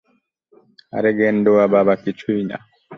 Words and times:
আরে 0.93 1.11
গেন্ডয়া 1.19 1.65
বাবা 1.73 1.93
কিছুই 2.03 2.41
না। 2.49 2.57